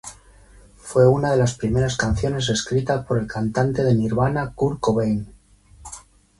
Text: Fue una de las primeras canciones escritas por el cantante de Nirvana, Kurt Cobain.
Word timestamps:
Fue 0.77 1.07
una 1.07 1.29
de 1.29 1.37
las 1.37 1.53
primeras 1.55 1.95
canciones 1.95 2.49
escritas 2.49 3.05
por 3.05 3.19
el 3.19 3.27
cantante 3.27 3.83
de 3.83 3.93
Nirvana, 3.93 4.51
Kurt 4.55 4.79
Cobain. 4.79 5.31